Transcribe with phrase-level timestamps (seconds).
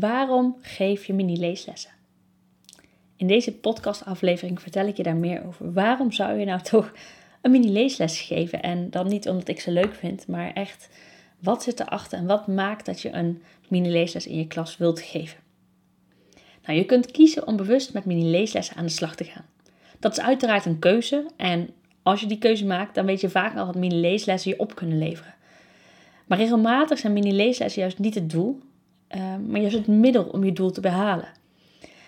[0.00, 1.90] waarom geef je mini-leeslessen?
[3.16, 5.72] In deze podcastaflevering vertel ik je daar meer over.
[5.72, 6.92] Waarom zou je nou toch
[7.42, 8.62] een mini-leesles geven?
[8.62, 10.88] En dan niet omdat ik ze leuk vind, maar echt
[11.38, 15.38] wat zit erachter en wat maakt dat je een mini-leesles in je klas wilt geven?
[16.64, 19.46] Nou, je kunt kiezen om bewust met mini-leeslessen aan de slag te gaan.
[19.98, 21.70] Dat is uiteraard een keuze en
[22.02, 24.98] als je die keuze maakt, dan weet je vaak al wat mini-leeslessen je op kunnen
[24.98, 25.34] leveren.
[26.26, 28.60] Maar regelmatig zijn mini-leeslessen juist niet het doel,
[29.10, 31.28] uh, maar juist het middel om je doel te behalen.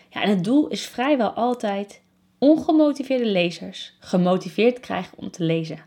[0.09, 2.02] Ja, en het doel is vrijwel altijd
[2.38, 5.78] ongemotiveerde lezers gemotiveerd krijgen om te lezen.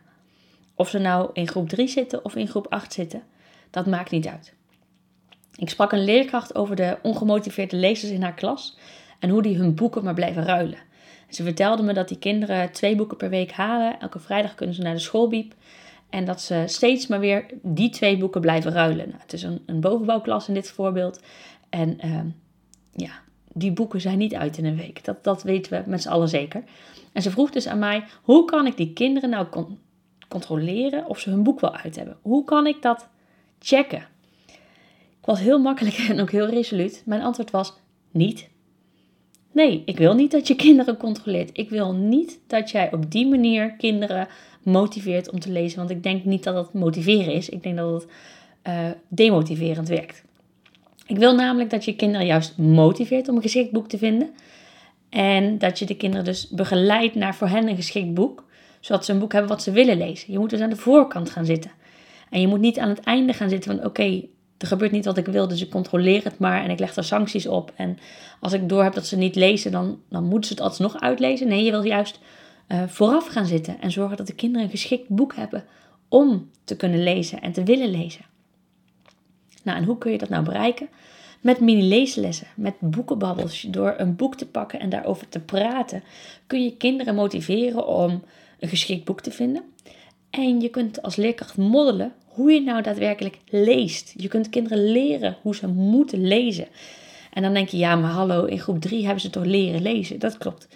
[0.75, 3.23] Of ze nou in groep 3 zitten of in groep 8 zitten,
[3.69, 4.53] dat maakt niet uit.
[5.55, 8.77] Ik sprak een leerkracht over de ongemotiveerde lezers in haar klas
[9.19, 10.79] en hoe die hun boeken maar blijven ruilen.
[11.29, 13.99] Ze vertelde me dat die kinderen twee boeken per week halen.
[13.99, 15.53] Elke vrijdag kunnen ze naar de schoolbiep.
[16.09, 19.07] En dat ze steeds maar weer die twee boeken blijven ruilen.
[19.07, 21.21] Nou, het is een, een bovenbouwklas in dit voorbeeld.
[21.69, 22.19] En uh,
[22.91, 23.11] ja,
[23.53, 25.03] die boeken zijn niet uit in een week.
[25.03, 26.63] Dat, dat weten we met z'n allen zeker.
[27.11, 29.47] En ze vroeg dus aan mij: hoe kan ik die kinderen nou
[30.27, 32.17] controleren of ze hun boek wel uit hebben?
[32.21, 33.07] Hoe kan ik dat
[33.59, 34.07] checken?
[35.19, 37.03] Ik was heel makkelijk en ook heel resoluut.
[37.05, 37.73] Mijn antwoord was:
[38.11, 38.49] niet.
[39.51, 41.49] Nee, ik wil niet dat je kinderen controleert.
[41.53, 44.27] Ik wil niet dat jij op die manier kinderen
[44.63, 45.77] motiveert om te lezen.
[45.77, 47.49] Want ik denk niet dat dat motiveren is.
[47.49, 48.11] Ik denk dat het
[48.67, 50.23] uh, demotiverend werkt.
[51.05, 54.29] Ik wil namelijk dat je kinderen juist motiveert om een geschikt boek te vinden.
[55.09, 58.47] En dat je de kinderen dus begeleidt naar voor hen een geschikt boek.
[58.79, 60.31] Zodat ze een boek hebben wat ze willen lezen.
[60.31, 61.71] Je moet dus aan de voorkant gaan zitten.
[62.29, 64.23] En je moet niet aan het einde gaan zitten van oké,
[64.57, 67.03] er gebeurt niet wat ik wil, dus ik controleer het maar en ik leg er
[67.03, 67.71] sancties op.
[67.75, 67.97] En
[68.39, 71.47] als ik door heb dat ze niet lezen, dan, dan moeten ze het alsnog uitlezen.
[71.47, 72.19] Nee, je wil juist
[72.71, 75.65] uh, vooraf gaan zitten en zorgen dat de kinderen een geschikt boek hebben
[76.07, 78.25] om te kunnen lezen en te willen lezen.
[79.63, 80.89] Nou, en hoe kun je dat nou bereiken?
[81.41, 83.61] Met mini-leeslessen, met boekenbabbels.
[83.61, 86.03] Door een boek te pakken en daarover te praten,
[86.47, 88.23] kun je kinderen motiveren om
[88.59, 89.63] een geschikt boek te vinden.
[90.29, 94.13] En je kunt als leerkracht moddelen hoe je nou daadwerkelijk leest.
[94.17, 96.67] Je kunt kinderen leren hoe ze moeten lezen.
[97.33, 100.19] En dan denk je, ja, maar hallo, in groep 3 hebben ze toch leren lezen?
[100.19, 100.67] Dat klopt.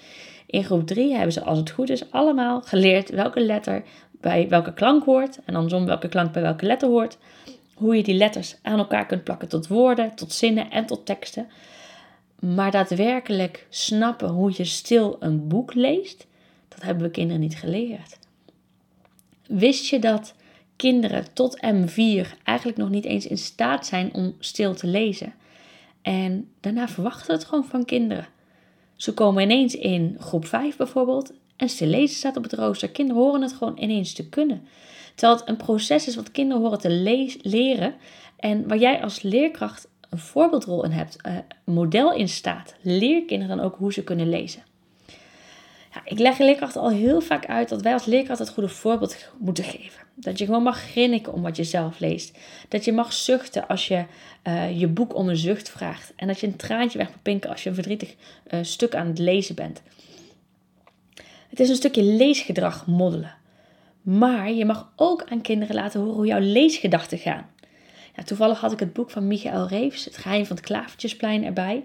[0.53, 4.73] In groep 3 hebben ze, als het goed is, allemaal geleerd welke letter bij welke
[4.73, 5.39] klank hoort.
[5.45, 7.17] En andersom welke klank bij welke letter hoort.
[7.73, 11.47] Hoe je die letters aan elkaar kunt plakken tot woorden, tot zinnen en tot teksten.
[12.39, 16.27] Maar daadwerkelijk snappen hoe je stil een boek leest,
[16.67, 18.19] dat hebben we kinderen niet geleerd.
[19.47, 20.35] Wist je dat
[20.75, 25.33] kinderen tot M4 eigenlijk nog niet eens in staat zijn om stil te lezen?
[26.01, 28.27] En daarna verwachten we het gewoon van kinderen.
[29.03, 32.89] Ze komen ineens in groep 5 bijvoorbeeld en stil lezen staat op het rooster.
[32.89, 34.67] Kinderen horen het gewoon ineens te kunnen.
[35.15, 36.89] Terwijl het een proces is wat kinderen horen te
[37.41, 37.95] leren
[38.37, 42.75] en waar jij als leerkracht een voorbeeldrol in hebt, een eh, model in staat.
[42.81, 44.63] Leer kinderen dan ook hoe ze kunnen lezen.
[45.93, 49.31] Ja, ik leg leerkrachten al heel vaak uit dat wij als leerkracht het goede voorbeeld
[49.37, 50.02] moeten geven.
[50.15, 52.37] Dat je gewoon mag grinniken om wat je zelf leest.
[52.67, 54.05] Dat je mag zuchten als je
[54.47, 56.13] uh, je boek om een zucht vraagt.
[56.15, 58.15] En dat je een traantje weg mag pinken als je een verdrietig
[58.53, 59.81] uh, stuk aan het lezen bent.
[61.49, 63.35] Het is een stukje leesgedrag moddelen.
[64.01, 67.49] Maar je mag ook aan kinderen laten horen hoe jouw leesgedachten gaan.
[68.15, 71.83] Ja, toevallig had ik het boek van Michael Reeves, Het geheim van het klavertjesplein, erbij.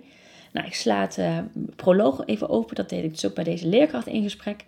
[0.53, 1.39] Nou, ik sla het uh,
[1.77, 2.75] proloog even open.
[2.75, 4.65] Dat deed ik dus ook bij deze leerkracht in gesprek.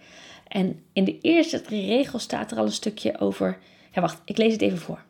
[0.49, 3.59] En in de eerste drie regels staat er al een stukje over.
[3.93, 5.03] Ja, wacht, ik lees het even voor.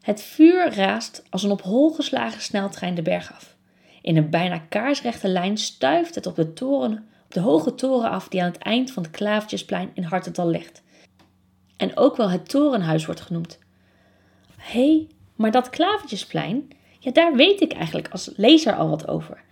[0.00, 3.56] Het vuur raast als een op hol geslagen sneltrein de berg af.
[4.02, 8.28] In een bijna kaarsrechte lijn stuift het op de, toren, op de hoge toren af
[8.28, 10.82] die aan het eind van het Klavertjesplein in Hartental ligt.
[11.76, 13.58] En ook wel het torenhuis wordt genoemd.
[14.56, 19.42] Hé, hey, maar dat Klavertjesplein, ja, daar weet ik eigenlijk als lezer al wat over.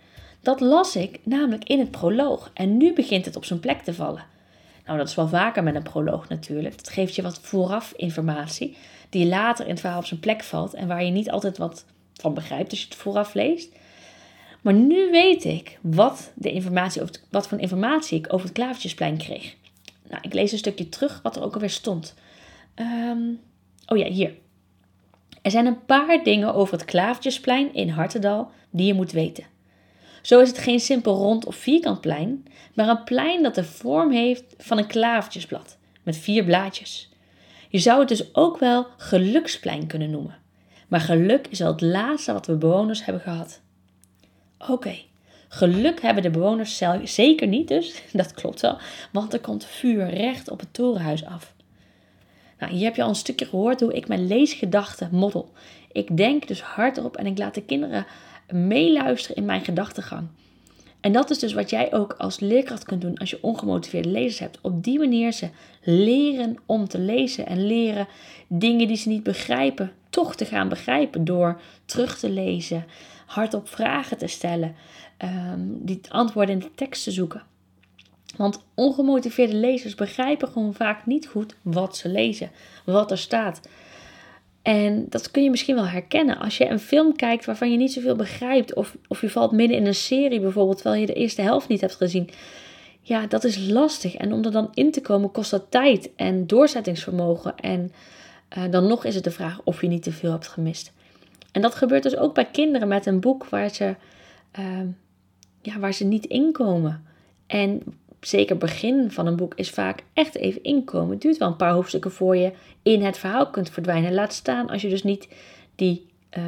[0.41, 3.93] Dat las ik namelijk in het proloog en nu begint het op zijn plek te
[3.93, 4.25] vallen.
[4.85, 6.77] Nou, dat is wel vaker met een proloog natuurlijk.
[6.77, 8.77] Dat geeft je wat vooraf informatie,
[9.09, 11.85] die later in het verhaal op zijn plek valt en waar je niet altijd wat
[12.13, 13.71] van begrijpt als je het vooraf leest.
[14.61, 19.17] Maar nu weet ik wat, de informatie over wat voor informatie ik over het Klavertjesplein
[19.17, 19.55] kreeg.
[20.09, 22.13] Nou, ik lees een stukje terug wat er ook alweer stond.
[22.75, 23.39] Um,
[23.87, 24.33] oh ja, hier.
[25.47, 29.43] Er zijn een paar dingen over het Klavertjesplein in Hartendal die je moet weten.
[30.21, 34.11] Zo is het geen simpel rond of vierkant plein, maar een plein dat de vorm
[34.11, 37.09] heeft van een klavertjesblad met vier blaadjes.
[37.69, 40.37] Je zou het dus ook wel geluksplein kunnen noemen.
[40.87, 43.61] Maar geluk is al het laatste wat we bewoners hebben gehad.
[44.57, 44.95] Oké,
[45.47, 48.77] geluk hebben de bewoners zeker niet dus, dat klopt wel,
[49.11, 51.55] want er komt vuur recht op het torenhuis af.
[52.59, 55.51] Nou, hier heb je al een stukje gehoord hoe ik mijn leesgedachten model.
[55.91, 58.05] Ik denk dus hardop en ik laat de kinderen
[58.49, 60.27] meeluisteren in mijn gedachtegang.
[60.99, 64.39] En dat is dus wat jij ook als leerkracht kunt doen als je ongemotiveerde lezers
[64.39, 64.59] hebt.
[64.61, 65.49] Op die manier ze
[65.81, 68.07] leren om te lezen en leren
[68.47, 72.85] dingen die ze niet begrijpen toch te gaan begrijpen door terug te lezen,
[73.25, 74.75] hardop vragen te stellen,
[75.17, 77.43] um, die antwoorden in de tekst te zoeken.
[78.35, 82.51] Want ongemotiveerde lezers begrijpen gewoon vaak niet goed wat ze lezen,
[82.85, 83.61] wat er staat.
[84.61, 87.93] En dat kun je misschien wel herkennen als je een film kijkt waarvan je niet
[87.93, 88.73] zoveel begrijpt.
[88.73, 91.81] Of, of je valt midden in een serie bijvoorbeeld, terwijl je de eerste helft niet
[91.81, 92.29] hebt gezien.
[93.01, 94.15] Ja, dat is lastig.
[94.15, 97.55] En om er dan in te komen kost dat tijd en doorzettingsvermogen.
[97.55, 97.91] En
[98.57, 100.93] uh, dan nog is het de vraag of je niet te veel hebt gemist.
[101.51, 103.95] En dat gebeurt dus ook bij kinderen met een boek waar ze,
[104.59, 104.79] uh,
[105.61, 107.05] ja, waar ze niet inkomen.
[107.47, 107.81] En
[108.27, 111.09] zeker begin van een boek is vaak echt even inkomen.
[111.11, 112.51] Het duurt wel een paar hoofdstukken voor je
[112.83, 114.13] in het verhaal kunt verdwijnen.
[114.13, 115.27] Laat staan als je dus niet
[115.75, 116.05] die
[116.37, 116.43] uh,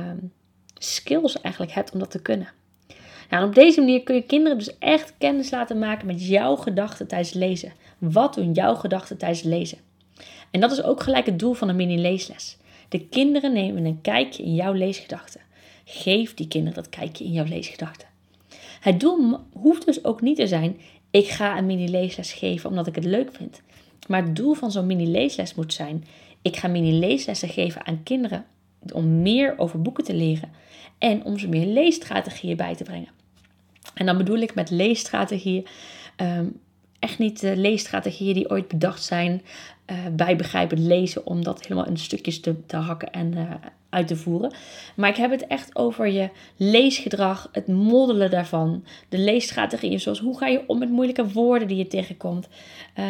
[0.77, 2.47] skills eigenlijk hebt om dat te kunnen.
[3.29, 7.07] Nou, op deze manier kun je kinderen dus echt kennis laten maken met jouw gedachten
[7.07, 7.73] tijdens lezen.
[7.97, 9.77] Wat doen jouw gedachten tijdens lezen?
[10.51, 12.57] En dat is ook gelijk het doel van een mini-leesles.
[12.89, 15.41] De kinderen nemen een kijkje in jouw leesgedachten.
[15.85, 18.07] Geef die kinderen dat kijkje in jouw leesgedachten.
[18.79, 20.77] Het doel hoeft dus ook niet te zijn:
[21.11, 23.61] ik ga een mini-leesles geven omdat ik het leuk vind.
[24.07, 26.06] Maar het doel van zo'n mini-leesles moet zijn:
[26.41, 28.45] ik ga mini-leeslessen geven aan kinderen
[28.94, 30.51] om meer over boeken te leren
[30.97, 33.09] en om ze meer leesstrategieën bij te brengen.
[33.94, 35.67] En dan bedoel ik met leesstrategieën
[36.17, 36.59] um,
[37.00, 39.42] echt niet de leesstrategieën die ooit bedacht zijn
[39.92, 43.54] uh, bij begrijpend lezen, om dat helemaal in stukjes te, te hakken en uh,
[43.90, 44.54] uit te voeren.
[44.96, 50.38] Maar ik heb het echt over je leesgedrag, het moddelen daarvan, de leesstrategieën, zoals hoe
[50.38, 52.48] ga je om met moeilijke woorden die je tegenkomt.
[53.00, 53.06] Uh,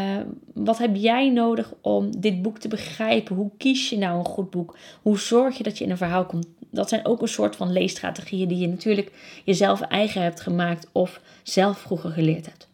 [0.54, 3.36] wat heb jij nodig om dit boek te begrijpen?
[3.36, 4.78] Hoe kies je nou een goed boek?
[5.02, 6.48] Hoe zorg je dat je in een verhaal komt?
[6.72, 9.12] Dat zijn ook een soort van leesstrategieën die je natuurlijk
[9.46, 12.69] jezelf eigen hebt gemaakt of zelf vroeger geleerd hebt.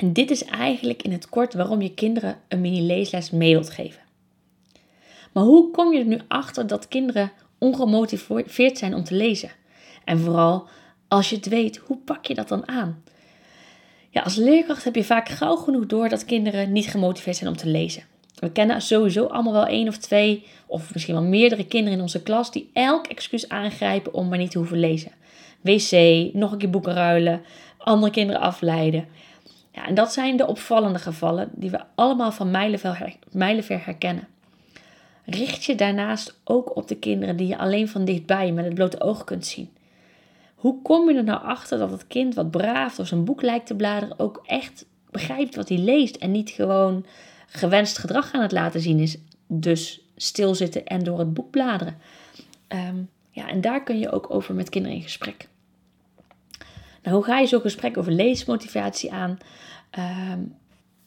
[0.00, 4.02] En dit is eigenlijk in het kort waarom je kinderen een mini-leesles mee wilt geven.
[5.32, 9.50] Maar hoe kom je er nu achter dat kinderen ongemotiveerd zijn om te lezen?
[10.04, 10.68] En vooral,
[11.08, 13.02] als je het weet, hoe pak je dat dan aan?
[14.10, 17.56] Ja, als leerkracht heb je vaak gauw genoeg door dat kinderen niet gemotiveerd zijn om
[17.56, 18.02] te lezen.
[18.34, 22.22] We kennen sowieso allemaal wel één of twee, of misschien wel meerdere kinderen in onze
[22.22, 25.12] klas die elk excuus aangrijpen om maar niet te hoeven lezen.
[25.60, 25.92] Wc,
[26.34, 27.42] nog een keer boeken ruilen,
[27.78, 29.08] andere kinderen afleiden.
[29.70, 32.50] Ja, en dat zijn de opvallende gevallen die we allemaal van
[33.30, 34.28] mijlenver herkennen.
[35.24, 39.00] Richt je daarnaast ook op de kinderen die je alleen van dichtbij met het blote
[39.00, 39.70] oog kunt zien.
[40.54, 43.66] Hoe kom je er nou achter dat het kind wat braaf door zijn boek lijkt
[43.66, 47.06] te bladeren ook echt begrijpt wat hij leest en niet gewoon
[47.46, 51.98] gewenst gedrag aan het laten zien is, dus stilzitten en door het boek bladeren.
[52.68, 52.96] Ehm,
[53.30, 55.48] ja, en daar kun je ook over met kinderen in gesprek.
[57.02, 59.38] Nou, hoe ga je zo'n gesprek over leesmotivatie aan?
[59.90, 60.40] Ehm,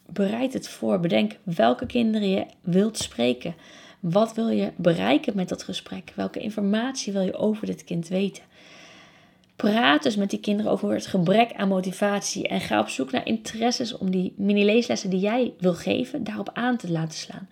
[0.06, 1.00] bereid het voor.
[1.00, 3.54] Bedenk welke kinderen je wilt spreken.
[4.00, 6.12] Wat wil je bereiken met dat gesprek?
[6.14, 8.42] Welke informatie wil je over dit kind weten?
[9.56, 13.26] Praat dus met die kinderen over het gebrek aan motivatie en ga op zoek naar
[13.26, 17.48] interesses om die mini-leeslessen die jij wil geven, daarop aan te laten slaan.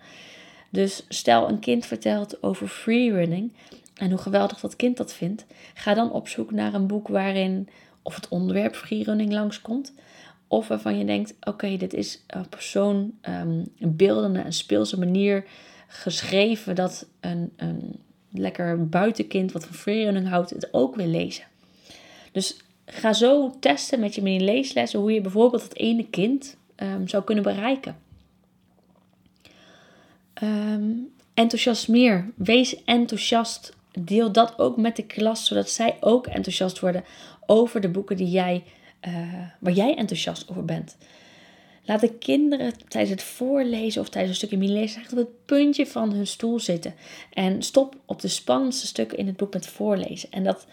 [0.69, 3.53] Dus stel een kind vertelt over freerunning
[3.95, 7.69] en hoe geweldig dat kind dat vindt, ga dan op zoek naar een boek waarin
[8.03, 9.93] of het onderwerp freerunning langskomt.
[10.47, 15.45] Of waarvan je denkt, oké, dit is op zo'n um, beeldende en speelse manier
[15.87, 17.99] geschreven dat een, een
[18.31, 21.43] lekker buitenkind wat van freerunning houdt het ook wil lezen.
[22.31, 27.23] Dus ga zo testen met je mini-leeslessen hoe je bijvoorbeeld dat ene kind um, zou
[27.23, 27.97] kunnen bereiken.
[30.43, 32.31] Um, enthousiasmeer.
[32.35, 33.73] Wees enthousiast.
[33.99, 37.03] Deel dat ook met de klas, zodat zij ook enthousiast worden
[37.45, 38.63] over de boeken die jij,
[39.07, 39.13] uh,
[39.59, 40.97] waar jij enthousiast over bent.
[41.85, 45.87] Laat de kinderen tijdens het voorlezen of tijdens een stukje mini-lezen echt op het puntje
[45.87, 46.93] van hun stoel zitten.
[47.33, 50.31] En stop op de spannendste stukken in het boek met voorlezen.
[50.31, 50.67] En dat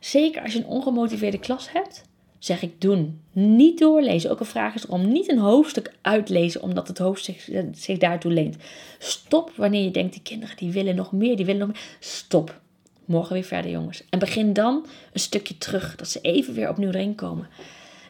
[0.00, 2.04] zeker als je een ongemotiveerde klas hebt,
[2.38, 3.20] zeg ik doen.
[3.32, 4.30] Niet doorlezen.
[4.30, 8.32] Ook een vraag is om niet een hoofdstuk uitlezen omdat het hoofdstuk zich, zich daartoe
[8.32, 8.56] leent.
[8.98, 11.96] Stop wanneer je denkt, die kinderen die willen nog meer, die willen nog meer.
[12.00, 12.60] Stop.
[13.06, 14.02] Morgen weer verder, jongens.
[14.10, 17.48] En begin dan een stukje terug, dat ze even weer opnieuw erin komen.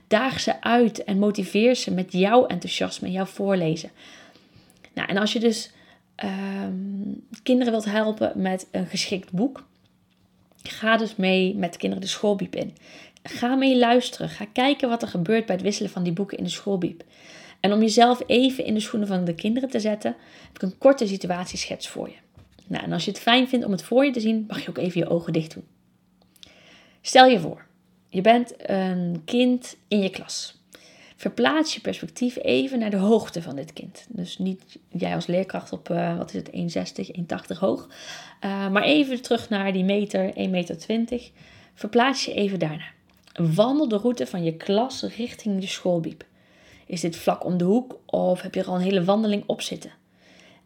[0.06, 3.90] Daag ze uit en motiveer ze met jouw enthousiasme en jouw voorlezen.
[4.94, 5.70] Nou, en als je dus
[6.14, 6.72] ehm,
[7.42, 9.64] kinderen wilt helpen met een geschikt boek,
[10.62, 12.76] ga dus mee met de kinderen de schoolbiep in.
[13.22, 14.28] Ga mee luisteren.
[14.28, 17.04] Ga kijken wat er gebeurt bij het wisselen van die boeken in de schoolbiep.
[17.60, 20.78] En om jezelf even in de schoenen van de kinderen te zetten, heb ik een
[20.78, 22.25] korte situatieschets voor je.
[22.68, 24.68] Nou, en als je het fijn vindt om het voor je te zien, mag je
[24.68, 25.64] ook even je ogen dicht doen.
[27.00, 27.66] Stel je voor,
[28.08, 30.56] je bent een kind in je klas.
[31.16, 34.06] Verplaats je perspectief even naar de hoogte van dit kind.
[34.08, 36.42] Dus niet jij als leerkracht op, uh, wat is
[36.72, 37.10] het, 1,60,
[37.54, 37.88] 1,80 hoog.
[38.44, 40.76] Uh, maar even terug naar die meter, 1,20 meter.
[41.74, 42.84] Verplaats je even daarna.
[43.54, 46.24] Wandel de route van je klas richting de schoolbiep.
[46.86, 49.62] Is dit vlak om de hoek of heb je er al een hele wandeling op
[49.62, 49.90] zitten?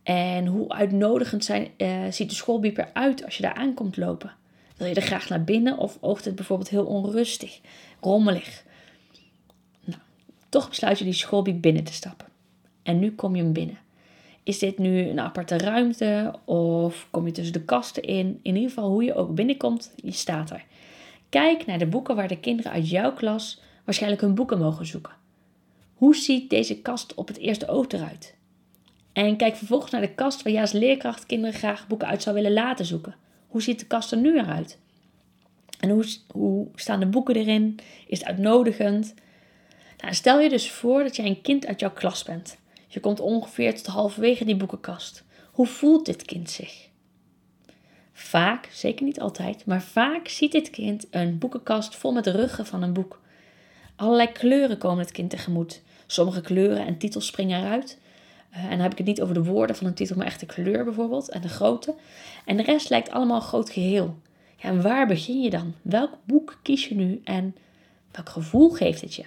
[0.03, 4.35] En hoe uitnodigend zijn, uh, ziet de schoolbiep eruit als je daar aankomt lopen?
[4.77, 7.61] Wil je er graag naar binnen of oogt het bijvoorbeeld heel onrustig,
[8.01, 8.65] rommelig?
[9.85, 10.01] Nou,
[10.49, 12.27] toch besluit je die schoolbiep binnen te stappen.
[12.83, 13.79] En nu kom je hem binnen.
[14.43, 18.41] Is dit nu een aparte ruimte of kom je tussen de kasten in?
[18.43, 20.65] In ieder geval hoe je ook binnenkomt, je staat er.
[21.29, 25.13] Kijk naar de boeken waar de kinderen uit jouw klas waarschijnlijk hun boeken mogen zoeken.
[25.95, 28.35] Hoe ziet deze kast op het eerste oog eruit?
[29.13, 32.35] En kijk vervolgens naar de kast waar jij als leerkracht kinderen graag boeken uit zou
[32.35, 33.15] willen laten zoeken.
[33.49, 34.79] Hoe ziet de kast er nu eruit?
[35.81, 37.79] En hoe, hoe staan de boeken erin?
[38.07, 39.15] Is het uitnodigend?
[39.99, 42.59] Nou, stel je dus voor dat jij een kind uit jouw klas bent.
[42.87, 45.25] Je komt ongeveer tot halverwege die boekenkast.
[45.53, 46.89] Hoe voelt dit kind zich?
[48.13, 52.83] Vaak, zeker niet altijd, maar vaak ziet dit kind een boekenkast vol met ruggen van
[52.83, 53.21] een boek.
[53.97, 55.83] Allerlei kleuren komen het kind tegemoet.
[56.07, 57.99] Sommige kleuren en titels springen eruit.
[58.51, 60.41] Eh, en dan heb ik het niet over de woorden van een titel, maar echt
[60.41, 61.95] de kleur bijvoorbeeld en de grootte.
[62.45, 64.19] En de rest lijkt allemaal groot geheel.
[64.57, 65.75] Ja, en waar begin je dan?
[65.83, 67.57] Welk boek kies je nu en
[68.11, 69.25] welk gevoel geeft het je?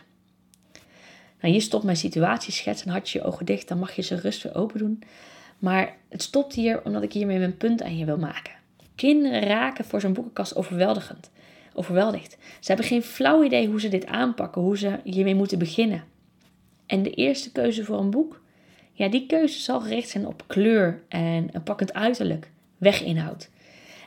[1.42, 4.16] Nou, hier stopt mijn situatieschets en had je je ogen dicht, dan mag je ze
[4.16, 5.04] rustig open doen.
[5.60, 8.54] Maar het stopt hier omdat ik hiermee mijn punt aan je wil maken.
[8.96, 11.32] Kinderen raken voor zo'n boekenkast overweldigend.
[11.74, 12.38] Overweldigd.
[12.60, 16.04] Ze hebben geen flauw idee hoe ze dit aanpakken, hoe ze hiermee moeten beginnen.
[16.86, 18.42] En de eerste keuze voor een boek,
[18.94, 23.50] ja, die keuze zal gericht zijn op kleur en een pakkend uiterlijk, weginhoud.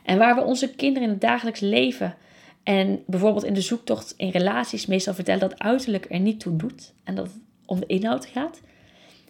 [0.03, 2.15] En waar we onze kinderen in het dagelijks leven
[2.63, 6.93] en bijvoorbeeld in de zoektocht in relaties meestal vertellen dat uiterlijk er niet toe doet
[7.03, 8.61] en dat het om de inhoud gaat,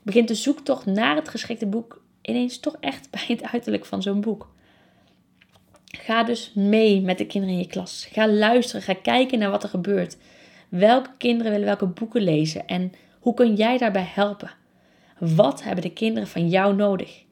[0.03, 4.21] begint de zoektocht naar het geschikte boek ineens toch echt bij het uiterlijk van zo'n
[4.21, 4.49] boek.
[5.85, 8.07] Ga dus mee met de kinderen in je klas.
[8.11, 10.17] Ga luisteren, ga kijken naar wat er gebeurt.
[10.69, 14.51] Welke kinderen willen welke boeken lezen en hoe kun jij daarbij helpen?
[15.19, 17.23] Wat hebben de kinderen van jou nodig?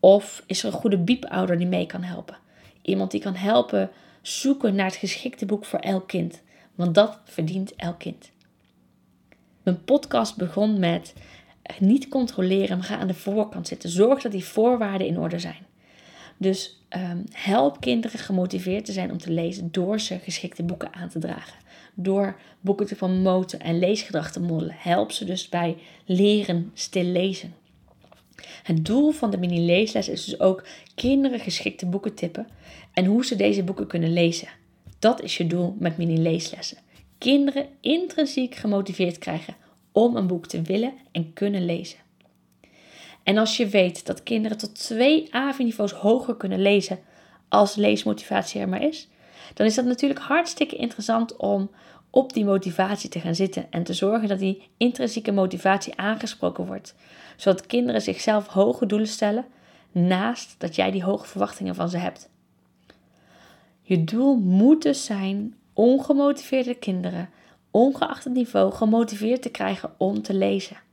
[0.00, 2.36] Of is er een goede biepouder die mee kan helpen?
[2.82, 3.90] Iemand die kan helpen
[4.22, 6.42] zoeken naar het geschikte boek voor elk kind.
[6.74, 8.30] Want dat verdient elk kind.
[9.62, 11.14] Mijn podcast begon met
[11.78, 13.90] niet controleren, maar ga aan de voorkant zitten.
[13.90, 15.66] Zorg dat die voorwaarden in orde zijn.
[16.38, 21.08] Dus um, help kinderen gemotiveerd te zijn om te lezen door ze geschikte boeken aan
[21.08, 21.58] te dragen.
[21.94, 24.76] Door boeken te promoten en leesgedrag te modellen.
[24.78, 27.54] Help ze dus bij leren stil lezen.
[28.62, 32.46] Het doel van de mini-leesles is dus ook kinderen geschikte boeken tippen
[32.92, 34.48] en hoe ze deze boeken kunnen lezen.
[34.98, 36.78] Dat is je doel met mini-leeslessen.
[37.18, 39.56] Kinderen intrinsiek gemotiveerd krijgen
[39.92, 41.98] om een boek te willen en kunnen lezen.
[43.28, 46.98] En als je weet dat kinderen tot twee AVI-niveaus hoger kunnen lezen
[47.48, 49.08] als leesmotivatie er maar is,
[49.54, 51.70] dan is dat natuurlijk hartstikke interessant om
[52.10, 56.94] op die motivatie te gaan zitten en te zorgen dat die intrinsieke motivatie aangesproken wordt,
[57.36, 59.46] zodat kinderen zichzelf hoge doelen stellen
[59.92, 62.30] naast dat jij die hoge verwachtingen van ze hebt.
[63.82, 67.30] Je doel moet dus zijn ongemotiveerde kinderen,
[67.70, 70.86] ongeacht het niveau, gemotiveerd te krijgen om te lezen.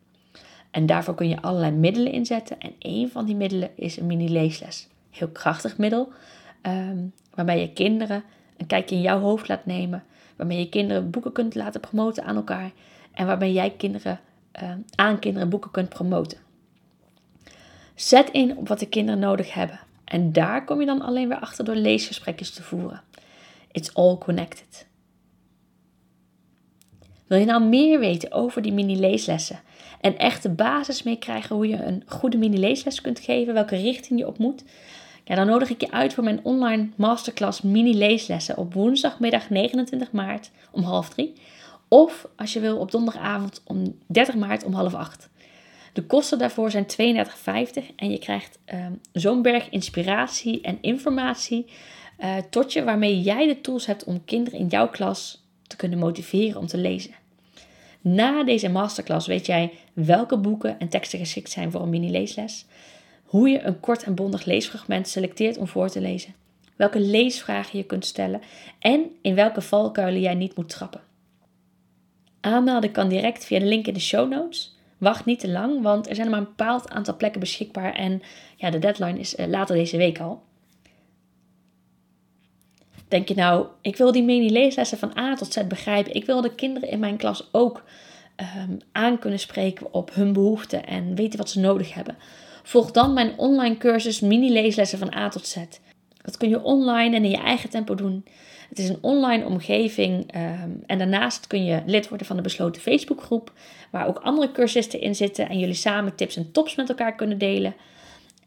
[0.75, 2.59] En daarvoor kun je allerlei middelen inzetten.
[2.59, 4.87] En een van die middelen is een mini-leesles.
[5.09, 6.11] Heel krachtig middel,
[6.61, 8.23] um, waarbij je kinderen
[8.57, 10.03] een kijkje in jouw hoofd laat nemen.
[10.35, 12.71] Waarmee je kinderen boeken kunt laten promoten aan elkaar.
[13.11, 14.19] En waarbij jij kinderen,
[14.63, 16.37] um, aan kinderen boeken kunt promoten.
[17.93, 19.79] Zet in op wat de kinderen nodig hebben.
[20.05, 23.01] En daar kom je dan alleen weer achter door leesgesprekjes te voeren.
[23.71, 24.87] It's all connected.
[27.27, 29.59] Wil je nou meer weten over die mini-leeslessen
[30.05, 34.19] en echt de basis mee krijgen hoe je een goede mini-leesles kunt geven, welke richting
[34.19, 34.63] je op moet?
[35.23, 40.51] Ja, dan nodig ik je uit voor mijn online masterclass mini-leeslessen op woensdagmiddag 29 maart
[40.71, 41.33] om half drie.
[41.87, 45.29] Of als je wil op donderdagavond om 30 maart om half acht.
[45.93, 51.65] De kosten daarvoor zijn 32,50 en je krijgt uh, zo'n berg inspiratie en informatie
[52.19, 55.99] uh, tot je waarmee jij de tools hebt om kinderen in jouw klas te kunnen
[55.99, 57.11] motiveren om te lezen.
[58.01, 62.65] Na deze masterclass weet jij welke boeken en teksten geschikt zijn voor een mini-leesles,
[63.23, 66.35] hoe je een kort en bondig leesfragment selecteert om voor te lezen,
[66.75, 68.41] welke leesvragen je kunt stellen
[68.79, 71.01] en in welke valkuilen jij niet moet trappen.
[72.41, 74.77] Aanmelden kan direct via de link in de show notes.
[74.97, 78.21] Wacht niet te lang, want er zijn maar een bepaald aantal plekken beschikbaar en
[78.55, 80.43] ja, de deadline is eh, later deze week al.
[83.07, 86.13] Denk je nou, ik wil die mini-leeslessen van A tot Z begrijpen.
[86.13, 87.83] Ik wil de kinderen in mijn klas ook
[88.57, 92.17] um, aan kunnen spreken op hun behoeften en weten wat ze nodig hebben.
[92.63, 95.55] Volg dan mijn online cursus mini-leeslessen van A tot Z.
[96.21, 98.25] Dat kun je online en in je eigen tempo doen.
[98.69, 102.81] Het is een online omgeving ehm, en daarnaast kun je lid worden van de besloten
[102.81, 103.51] Facebookgroep,
[103.91, 107.37] waar ook andere cursisten in zitten en jullie samen tips en tops met elkaar kunnen
[107.37, 107.75] delen.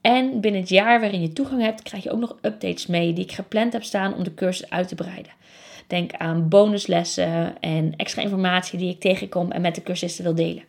[0.01, 3.25] En binnen het jaar waarin je toegang hebt, krijg je ook nog updates mee die
[3.25, 5.33] ik gepland heb staan om de cursus uit te breiden.
[5.89, 10.65] Denk aan bonuslessen en extra informatie die ik tegenkom en met de cursisten wil delen.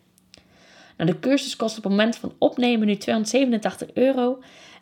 [0.97, 4.39] Nou, de cursus kost op het moment van opnemen nu 287 euro.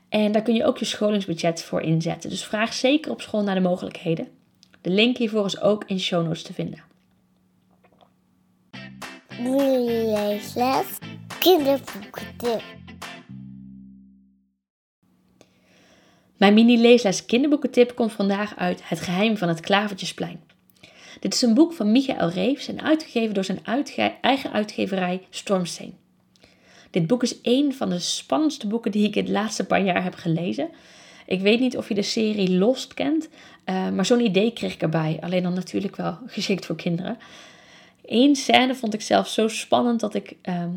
[0.09, 2.29] En daar kun je ook je scholingsbudget voor inzetten.
[2.29, 4.27] Dus vraag zeker op school naar de mogelijkheden.
[4.81, 6.83] De link hiervoor is ook in show notes te vinden.
[9.39, 10.97] Leesles,
[11.39, 12.63] kinderboekentip.
[16.37, 20.39] Mijn mini-leesles kinderboekentip komt vandaag uit Het geheim van het Klavertjesplein.
[21.19, 23.59] Dit is een boek van Michael Reeves en uitgegeven door zijn
[24.21, 25.93] eigen uitgeverij Stormsteen.
[26.91, 30.03] Dit boek is een van de spannendste boeken die ik in de laatste paar jaar
[30.03, 30.69] heb gelezen.
[31.25, 33.29] Ik weet niet of je de serie Lost kent,
[33.65, 35.17] uh, maar zo'n idee kreeg ik erbij.
[35.21, 37.17] Alleen dan natuurlijk wel geschikt voor kinderen.
[38.05, 40.69] Eén scène vond ik zelf zo spannend dat ik ehm,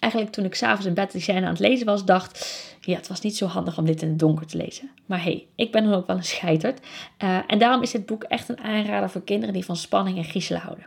[0.00, 2.66] eigenlijk toen ik s'avonds in bed die scène aan het lezen was, dacht...
[2.80, 4.90] Ja, het was niet zo handig om dit in het donker te lezen.
[5.06, 6.80] Maar hey, ik ben dan ook wel een scheiterd.
[7.24, 10.24] Uh, en daarom is dit boek echt een aanrader voor kinderen die van spanning en
[10.24, 10.86] griezelen houden.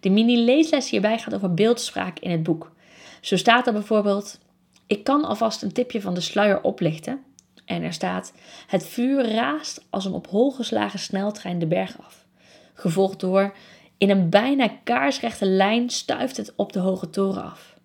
[0.00, 2.72] De mini-leesles hierbij gaat over beeldspraak in het boek.
[3.20, 4.38] Zo staat er bijvoorbeeld:
[4.86, 7.20] Ik kan alvast een tipje van de sluier oplichten.
[7.64, 8.32] En er staat:
[8.66, 12.26] Het vuur raast als een op hol geslagen sneltrein de berg af.
[12.74, 13.56] Gevolgd door:
[13.98, 17.77] In een bijna kaarsrechte lijn stuift het op de hoge toren af.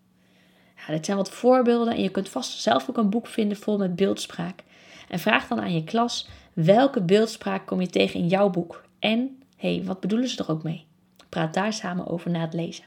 [0.87, 3.95] Dit zijn wat voorbeelden en je kunt vast zelf ook een boek vinden vol met
[3.95, 4.63] beeldspraak.
[5.09, 8.83] En vraag dan aan je klas: welke beeldspraak kom je tegen in jouw boek?
[8.99, 10.85] En hey, wat bedoelen ze er ook mee?
[11.29, 12.85] Praat daar samen over na het lezen.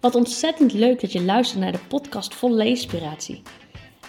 [0.00, 3.42] Wat ontzettend leuk dat je luistert naar de podcast vol leespiratie.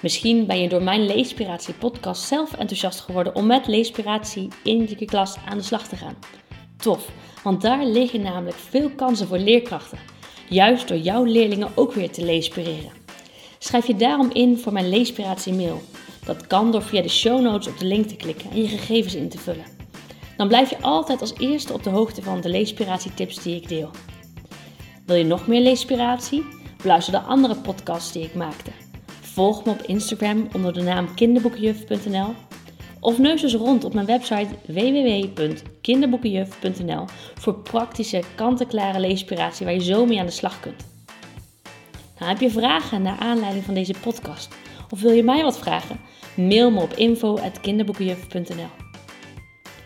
[0.02, 5.06] Misschien ben je door mijn Leespiratie podcast zelf enthousiast geworden om met leespiratie in je
[5.06, 6.15] klas aan de slag te gaan.
[6.78, 7.10] Tof,
[7.43, 10.11] want daar liggen namelijk veel kansen voor leerkrachten.
[10.51, 12.91] Juist door jouw leerlingen ook weer te leespireren.
[13.59, 15.81] Schrijf je daarom in voor mijn Leespiratie mail.
[16.25, 19.15] Dat kan door via de show notes op de link te klikken en je gegevens
[19.15, 19.65] in te vullen.
[20.37, 23.67] Dan blijf je altijd als eerste op de hoogte van de leespiratie tips die ik
[23.67, 23.89] deel.
[25.05, 26.45] Wil je nog meer leespiratie?
[26.81, 28.71] Beluister de andere podcasts die ik maakte.
[29.21, 32.33] Volg me op Instagram onder de naam kinderboekenjuf.nl
[33.01, 40.05] of neus eens rond op mijn website www.kinderboekenjuf.nl voor praktische, kant-en-klare leespiratie waar je zo
[40.05, 40.89] mee aan de slag kunt.
[42.19, 44.55] Nou, heb je vragen naar aanleiding van deze podcast?
[44.89, 45.99] Of wil je mij wat vragen?
[46.35, 48.69] Mail me op info.kinderboekenjuf.nl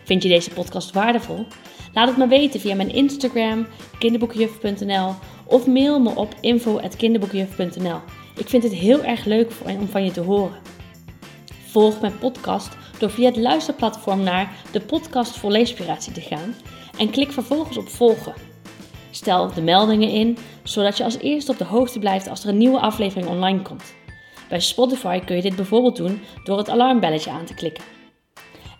[0.04, 1.45] Vind je deze podcast waardevol?
[1.93, 3.67] Laat het me weten via mijn Instagram,
[3.99, 5.13] kinderboekenjuf.nl
[5.45, 7.99] of mail me op info.kinderboekenjuf.nl.
[8.38, 10.60] Ik vind het heel erg leuk om van je te horen.
[11.67, 16.56] Volg mijn podcast door via het luisterplatform naar de podcast voor leespiratie te gaan
[16.98, 18.34] en klik vervolgens op volgen.
[19.12, 22.58] Stel de meldingen in, zodat je als eerste op de hoogte blijft als er een
[22.58, 23.94] nieuwe aflevering online komt.
[24.50, 27.84] Bij Spotify kun je dit bijvoorbeeld doen door het alarmbelletje aan te klikken.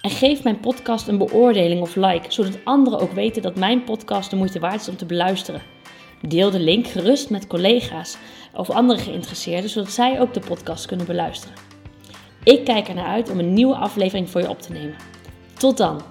[0.02, 4.30] En geef mijn podcast een beoordeling of like, zodat anderen ook weten dat mijn podcast
[4.30, 5.62] de moeite waard is om te beluisteren.
[6.22, 8.18] Deel de link gerust met collega's
[8.54, 11.75] of andere geïnteresseerden, zodat zij ook de podcast kunnen beluisteren.
[12.46, 14.96] Ik kijk er naar uit om een nieuwe aflevering voor je op te nemen.
[15.58, 16.02] Tot dan!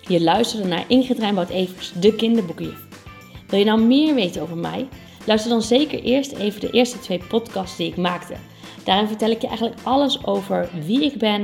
[0.00, 2.86] Je luisterde naar Ingrid Rijnboud-Evers, de kinderboekenjuf.
[3.48, 4.88] Wil je nou meer weten over mij?
[5.26, 8.34] Luister dan zeker eerst even de eerste twee podcasts die ik maakte.
[8.84, 11.42] Daarin vertel ik je eigenlijk alles over wie ik ben,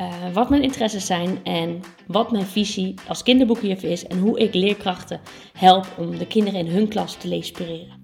[0.00, 4.54] uh, wat mijn interesses zijn en wat mijn visie als kinderboekenjuf is en hoe ik
[4.54, 5.20] leerkrachten
[5.52, 7.97] help om de kinderen in hun klas te leespireren.